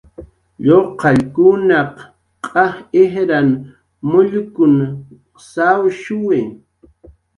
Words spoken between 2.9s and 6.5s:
ijran mullkunw sawshuwi